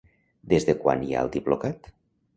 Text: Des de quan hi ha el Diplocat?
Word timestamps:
Des 0.53 0.65
de 0.69 0.75
quan 0.85 1.05
hi 1.05 1.13
ha 1.15 1.21
el 1.27 1.31
Diplocat? 1.39 1.91